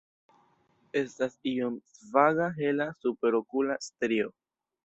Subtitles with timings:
[1.01, 4.37] Estas iom svaga hela superokula strio.